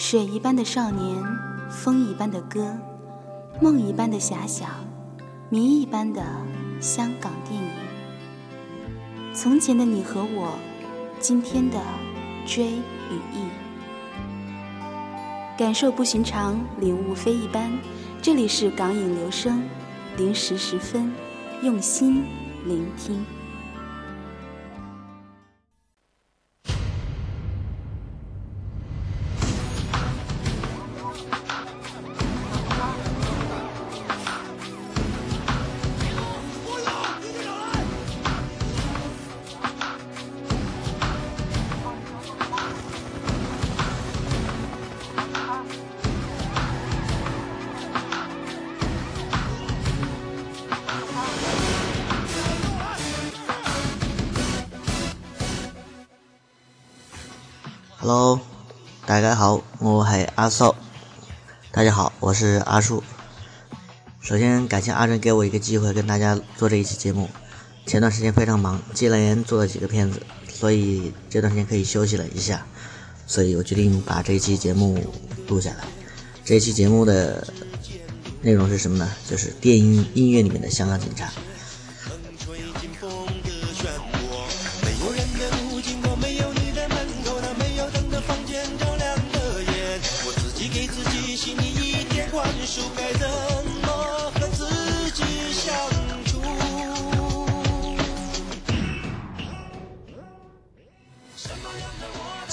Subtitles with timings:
[0.00, 1.20] 水一般的少年，
[1.68, 2.78] 风一般的歌，
[3.60, 4.70] 梦一般的遐想，
[5.50, 6.24] 谜一般的
[6.80, 7.68] 香港电影。
[9.34, 10.56] 从前的你和我，
[11.18, 11.82] 今天的
[12.46, 13.42] 追与忆，
[15.58, 17.68] 感受不寻常，领悟非一般。
[18.22, 19.64] 这里是港影留声，
[20.16, 21.12] 零时十分，
[21.60, 22.24] 用心
[22.64, 23.26] 聆听。
[59.08, 60.76] 大家好，我系阿寿。
[61.72, 63.02] 大家好，我是阿树。
[64.20, 67.26] 首先感谢阿珍给我一个机会跟大家做这一期节目。
[67.86, 70.20] 前段时间非常忙，接连做了几个片子，
[70.52, 72.66] 所以这段时间可以休息了一下，
[73.26, 75.02] 所以我决定把这一期节目
[75.46, 75.84] 录下来。
[76.44, 77.48] 这一期节目的
[78.42, 79.10] 内容是什么呢？
[79.26, 81.32] 就是电影音乐里面的香港警察。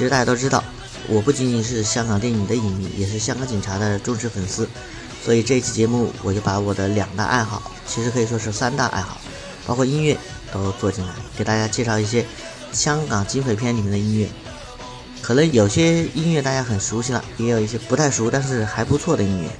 [0.00, 0.64] 其实大家都知道，
[1.08, 4.66] 我不仅仅是香港电影的影迷，也是香港警察的忠实粉丝。
[5.22, 9.20] 所以这一期节目，我就把我的两大爱好，其实可以说是三大爱好，
[9.66, 10.16] 包括音乐
[10.54, 12.24] 都做进来，给大家介绍一些
[12.72, 14.26] 香港警匪片里面的音乐。
[15.20, 19.50] 可能有些音乐大家很熟悉了，也有一些不太熟，但是还不错的音乐。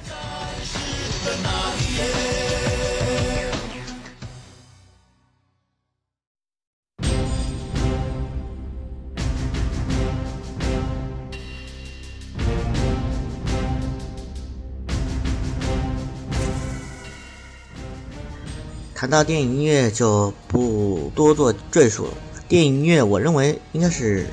[19.01, 22.11] 谈到电影音乐，就不多做赘述了。
[22.47, 24.27] 电影音乐，我认为应该是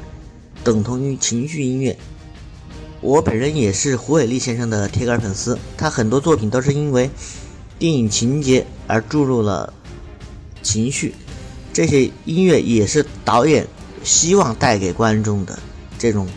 [0.63, 1.97] 等同于情绪音乐。
[3.01, 7.09] 我本人也是胡伟立先生的铁杆粉丝，他很多作品都是因为
[7.79, 9.73] 电影情节而注入了
[10.61, 11.15] 情绪，
[11.73, 13.67] 这些音乐也是导演
[14.05, 15.59] 希望带给观众的
[15.99, 16.29] 这种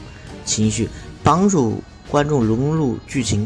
[0.46, 0.88] 情绪，
[1.22, 3.46] 帮助观众融入剧情。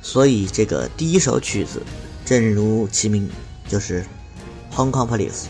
[0.00, 1.82] 所以，这个第一首曲子，
[2.24, 3.28] 正如其名。
[3.66, 4.04] 就是
[4.72, 5.46] Hong Kong Police。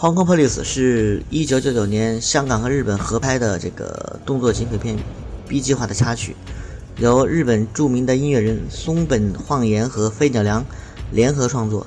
[0.00, 4.96] Hong Kong Police 是一九九九年香港和日本合拍的这个动作警匪片
[5.46, 6.34] 《B 计划》的插曲，
[6.96, 10.64] 由日本著名的音乐人松本晃彦和飞鸟良
[11.12, 11.86] 联合创作。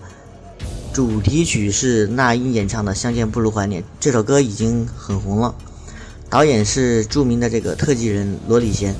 [0.94, 5.56] 主题曲是那英演唱的《相见不如怀念》，这首歌已经很红了。
[6.30, 8.94] 导演是著名的这个特技人罗礼贤，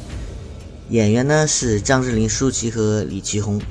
[0.90, 3.62] 演员呢是张智霖、舒淇和李奇宏。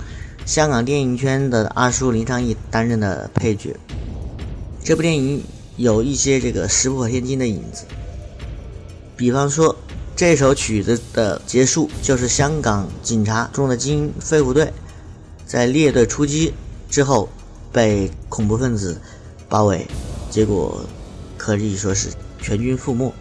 [0.47, 3.75] 香港电影圈的阿叔林昌义担任的配角。
[4.85, 5.41] 这部电影
[5.77, 7.85] 有一些这个石破天惊的影子，
[9.17, 9.77] 比方说
[10.17, 14.73] 这首曲子的结束就是香港警察中的精英飞虎队
[15.47, 16.53] 在列队出击
[16.91, 17.29] 之后
[17.73, 19.01] 被恐怖分子
[19.49, 19.87] 包围，
[20.31, 20.85] 结果
[21.39, 22.09] 可以说是
[22.41, 23.13] 全军覆没。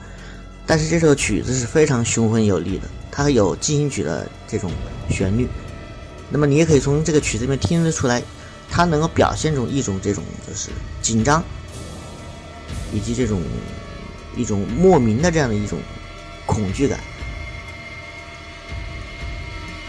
[0.66, 4.72] 但是这首曲子是非常雄浑有力的，它有进行曲的这种
[5.12, 5.48] 旋律，
[6.32, 8.24] 那么你也可以从这个曲子里面听得出来。
[8.72, 10.70] 他能够表现出一种这种就是
[11.02, 11.44] 紧张，
[12.94, 13.42] 以及这种
[14.36, 15.78] 一种莫名的这样的一种
[16.46, 16.98] 恐惧感。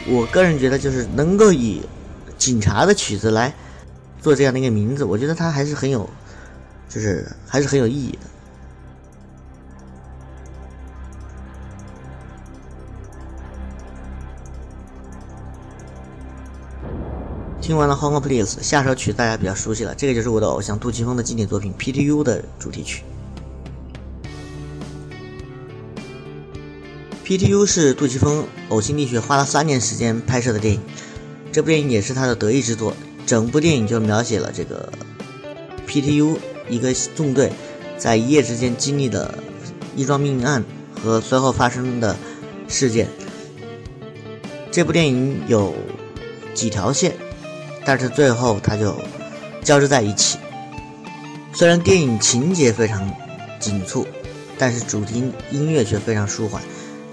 [0.05, 1.81] 我个人觉得就是能够以
[2.37, 3.55] 警察的曲子来
[4.21, 6.11] 做这样的一个名字，我觉得它还是很有，
[6.89, 8.32] 就是还是很有意义的。
[17.63, 23.05] 听完了《Hong Kong Please》，下首曲大家比较熟悉了，这个就是我的偶像杜琪峰的经典作品《PTU》的主题曲。
[27.25, 30.81] PTU 是杜琪峰呕心沥血花了三年时间拍摄的电影，
[31.53, 32.97] 这部电影也是他的得意之作。
[33.25, 34.93] 整部电影就描写了这个
[35.87, 36.37] PTU
[36.69, 37.53] 一个纵队
[37.97, 39.39] 在一夜之间经历的
[39.95, 40.65] 一桩命案
[41.01, 42.17] 和随后发生的
[42.67, 43.07] 事件。
[44.73, 45.73] 这部电影有
[46.55, 47.15] 几条线。
[47.85, 48.95] 但是最后它就
[49.63, 50.39] 交织在一起。
[51.53, 53.11] 虽然电影情节非常
[53.61, 54.07] 紧促，
[54.59, 56.63] 但是主题音乐却非常舒缓。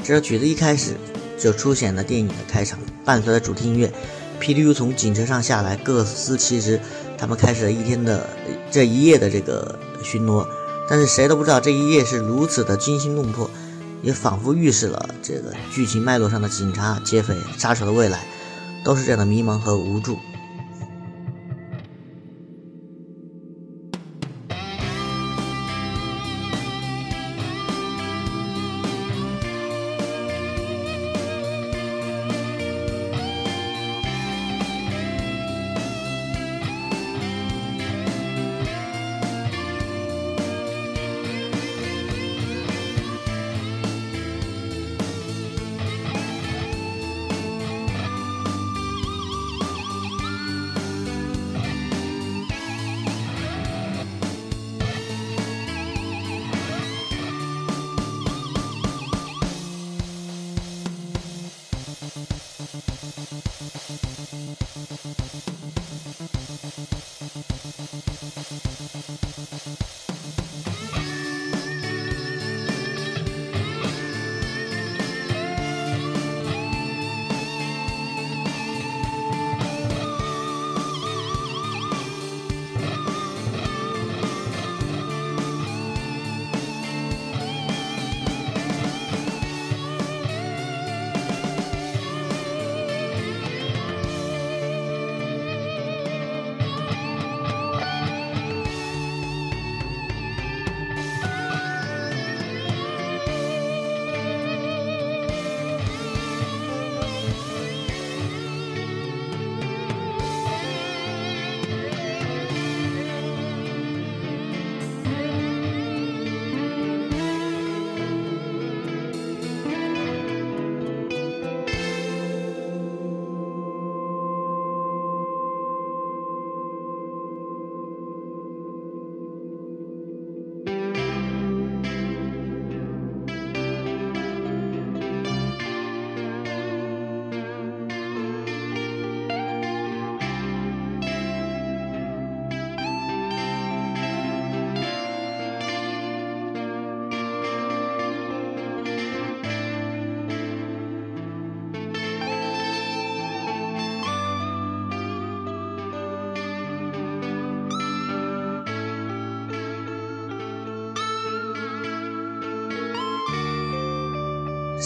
[0.04, 0.96] 这首曲子一开始
[1.38, 3.92] 就出现了电影的开场，伴随着主题音乐
[4.40, 6.80] ，PDU 从警车上下来，各司其职，
[7.18, 8.30] 他们开始了一天的
[8.72, 10.48] 这一夜的这个巡逻。
[10.90, 13.50] 但是谁都不知道这一夜是如此的惊心动魄，
[14.02, 18.26] 也仿佛预示了这个剧情脉络上的警察、劫匪、杀手的未来，
[18.84, 20.18] 都是这样的迷茫和无助。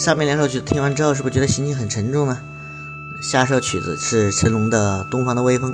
[0.04, 2.38] 下面两首曲子听完之后，是不是觉得心情很沉重呢？
[3.22, 5.72] 下首曲子是成龙的《东方的微风》。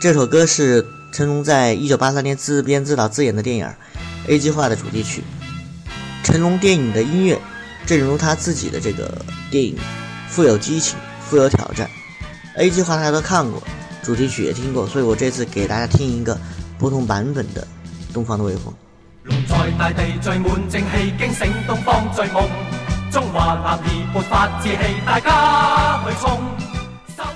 [0.00, 3.64] 这首歌是成龙在一九八三年自编自导自演的电影
[4.26, 5.22] 《A 计划》的主题曲。
[6.24, 7.40] 成龙电影的音乐，
[7.86, 9.76] 正如他自己的这个电影，
[10.28, 11.88] 富有激情，富有挑战。
[12.60, 13.62] 《A 计划》大家都看过，
[14.02, 16.36] 主题曲也听过，所以我这次给大家听一个
[16.76, 17.62] 不同版本的
[18.12, 18.74] 《东方的微风
[19.46, 22.42] 在大地最满正气惊醒东方最梦》。
[23.10, 23.80] 中华男儿
[24.14, 26.38] 勃发志气，大家去冲！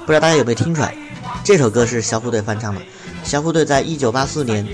[0.05, 0.95] 不知道大家有没有听出来，
[1.43, 2.81] 这首歌是小虎队翻唱的。
[3.25, 4.67] 小虎队在一九八四年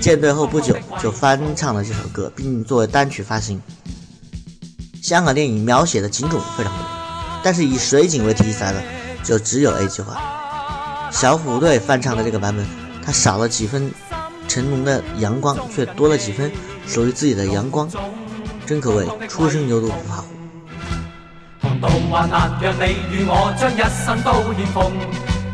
[0.00, 3.60] 建队后不久就翻唱了这首歌，并作为单曲发行。
[5.00, 6.82] 香港电影描写的警种非常多，
[7.44, 8.82] 但是以水警为题材的
[9.22, 10.20] 就只有 A 计划。
[11.12, 12.66] 小虎队翻唱的这个版本，
[13.04, 13.92] 它少了几分
[14.48, 16.50] 成龙的阳光，却多了几分
[16.86, 17.88] 属于自己的阳光，
[18.66, 20.26] 真可谓初生牛犊不怕虎。
[21.80, 24.92] 道患难，让你与我将一生都献奉。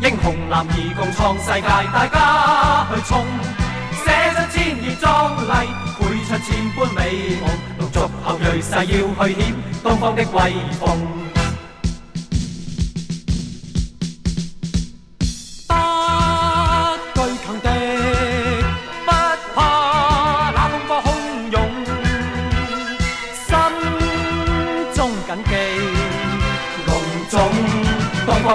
[0.01, 3.25] 英雄男儿共创世界，大家去冲！
[4.05, 5.49] 写出千年壮丽，
[5.97, 7.49] 绘出千般美梦。
[7.79, 10.85] 陆续后裔誓要去显东方的威风。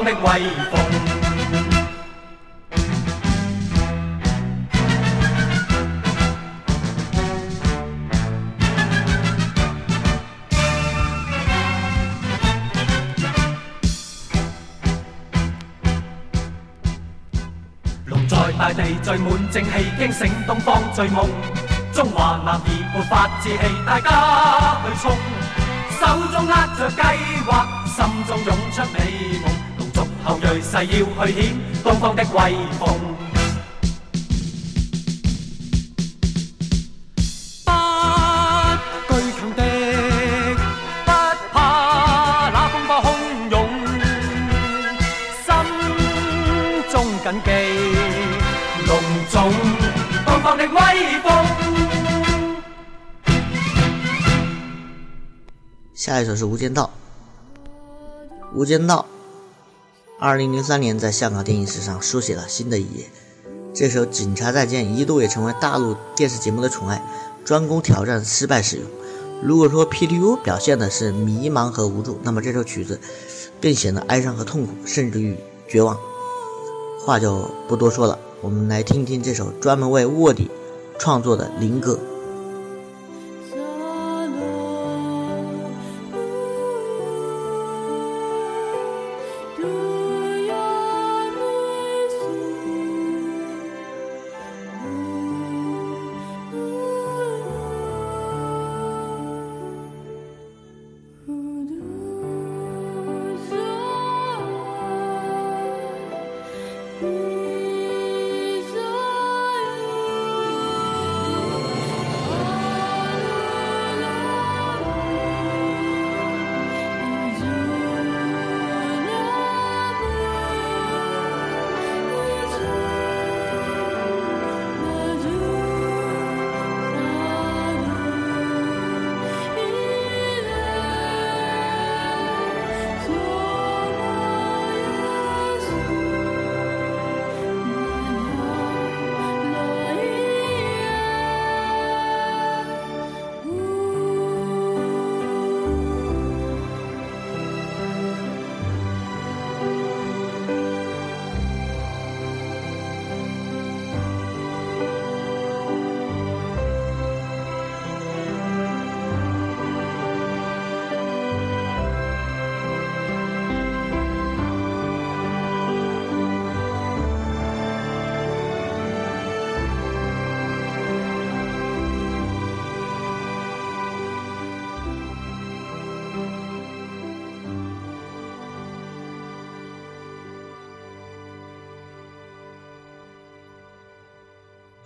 [0.04, 0.42] 的威
[0.72, 0.80] 风。
[18.06, 21.30] 龙在大地聚满正气，惊醒东方醉梦。
[21.94, 22.62] 中华男儿
[22.94, 25.12] 勃发志气，大家去冲！
[26.00, 27.02] 手中握着计
[27.46, 29.61] 划，心中涌出美梦。
[30.24, 31.42] 后裔誓要去显
[31.84, 32.88] 东方的威风。
[39.08, 39.62] 不惧强敌，
[41.06, 41.12] 不
[41.52, 41.56] 怕
[42.54, 43.06] 那风波汹
[43.50, 43.56] 涌，
[45.44, 45.48] 心
[46.92, 47.50] 中谨记
[48.88, 48.90] 隆
[49.30, 49.34] 重
[50.26, 50.74] 东方的威
[51.24, 51.26] 风。
[55.96, 56.84] 下一首是《无间道》。
[58.58, 59.06] 《无间道》
[60.24, 63.10] 二零零三年在香港电影史上书写了新的一页。
[63.74, 67.04] 这首《警察再见》一度也成为大陆电视节目的宠爱，
[67.44, 68.86] 专攻挑战失败使用。
[69.42, 73.02] 如果说 PTU 表现的是迷茫和无助，那么这首曲子
[73.60, 75.36] 更显得哀伤和痛苦，甚至于
[75.68, 75.98] 绝望。
[77.04, 80.52] 话就不多说了，我们来听听这首专门为卧底
[81.00, 81.98] 创作的灵歌。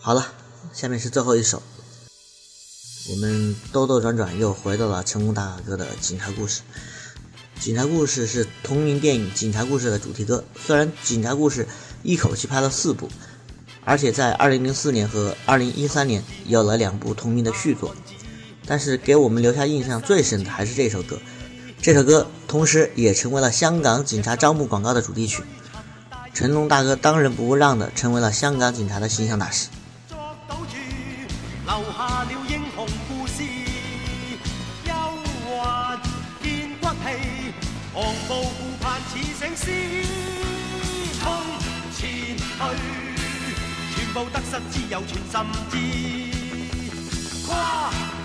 [0.05, 0.27] 好了，
[0.71, 1.63] 下面是最后一首。
[3.09, 6.62] 我们兜兜转转又回到了成功大哥的《警察故事》。
[7.63, 10.43] 《警察故事》是同名电影《警察故事》的主题歌。
[10.63, 11.63] 虽然《警察故事》
[12.03, 13.09] 一口气拍了四部，
[13.83, 17.95] 而且在2004年和2013年有了两部同名的续作，
[18.67, 21.19] 但是给我们留下印象最深的还是这首歌。
[21.81, 25.41] 这首歌同时也成为了香港警察招募广告的主题曲。
[26.31, 29.69] 成龙大哥当仁不让的成为了香港警察的形象大使。
[31.97, 33.41] 下了英雄故事，
[34.83, 34.93] 忧
[35.47, 35.97] 患
[36.43, 37.05] 见骨气，
[37.95, 37.97] 昂
[38.27, 39.63] 步顾盼似醒狮，
[41.21, 41.23] 冲
[41.95, 42.43] 前去，
[43.95, 45.33] 全部得失自有全心
[45.71, 45.73] 知，
[47.47, 47.49] 跨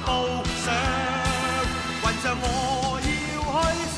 [0.04, 0.08] 步
[0.64, 0.66] 上，
[2.02, 2.44] 云上我
[3.00, 3.02] 要
[3.72, 3.89] 去。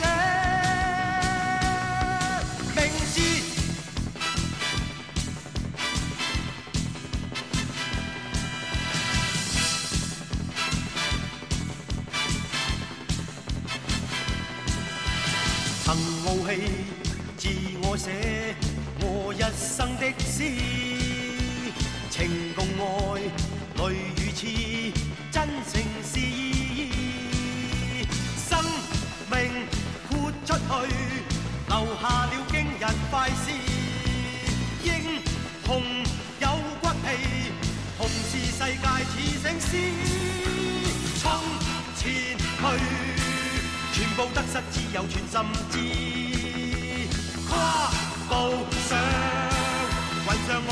[19.75, 20.45] 生的诗。
[22.11, 23.23] 情共爱，
[23.79, 24.41] 泪与痴，
[25.31, 25.73] 真情
[26.05, 26.93] 是意。
[28.37, 28.63] 生
[29.31, 29.35] 命
[30.11, 30.61] 豁出去，
[31.69, 33.51] 留下了惊人快事。
[34.85, 34.89] 英
[35.65, 35.83] 雄
[36.39, 36.47] 有
[36.83, 37.05] 骨气，
[37.97, 39.71] 同是世界似醒狮。
[41.23, 41.25] 冲
[41.97, 42.63] 前去，
[43.95, 45.35] 全部得失自有全心
[45.71, 45.75] 志。
[47.49, 47.51] 跨
[48.29, 48.33] 步
[48.89, 48.91] 上
[50.33, 50.71] 凭着我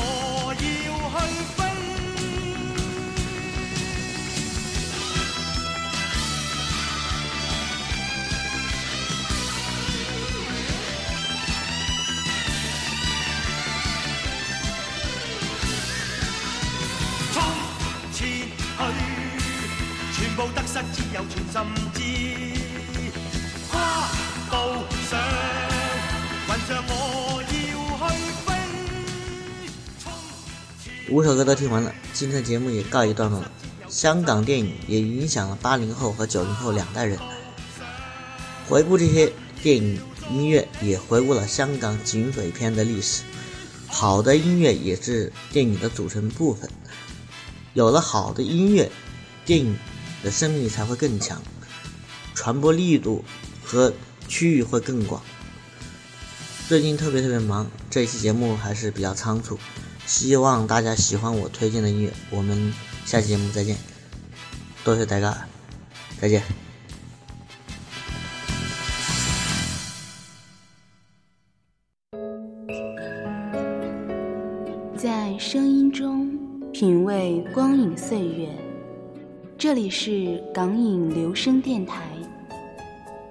[0.57, 0.59] 要
[1.13, 1.15] 去
[1.55, 1.59] 飞，
[17.31, 17.35] 冲
[18.11, 18.17] 前
[18.79, 18.83] 去，
[20.11, 21.55] 全部得失只有全心
[21.93, 21.99] 知，
[23.69, 23.71] 跨
[24.49, 24.53] 步。
[31.11, 33.51] 五首歌都听完了，今天的节目也告一段落了。
[33.89, 37.19] 香港电影也影响了八零后和九零后两代人。
[38.65, 39.29] 回顾这些
[39.61, 39.99] 电影
[40.31, 43.23] 音乐，也回顾了香港警匪片的历史。
[43.89, 46.69] 好的音乐也是电影的组成部分。
[47.73, 48.89] 有了好的音乐，
[49.45, 49.77] 电影
[50.23, 51.43] 的生命力才会更强，
[52.33, 53.25] 传播力度
[53.65, 53.93] 和
[54.29, 55.21] 区域会更广。
[56.69, 59.59] 最近特别特别忙，这一期节目还是比较仓促，
[60.11, 62.11] 希望大家喜欢我推荐的音乐。
[62.31, 62.73] 我们
[63.05, 63.77] 下期节目再见，
[64.83, 65.47] 多谢大家，
[66.19, 66.43] 再见。
[74.97, 76.37] 在声音中
[76.73, 78.49] 品味光影岁月，
[79.57, 82.03] 这里是港影留声电台。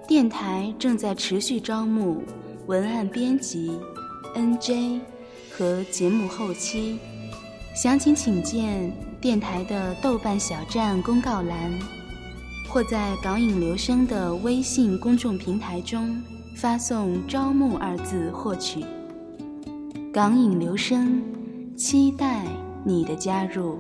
[0.09, 2.25] 电台正在持续招募
[2.67, 3.71] 文案编辑、
[4.35, 5.03] NJ
[5.61, 6.97] 和节目后期，
[7.75, 8.91] 详情请见
[9.21, 11.71] 电台的豆瓣小站公告栏，
[12.67, 16.19] 或在港影留声的微信公众平台中
[16.57, 18.83] 发送“招募”二字获取。
[20.11, 21.23] 港影留声。
[21.77, 22.45] 期待
[22.85, 23.79] 你的加入。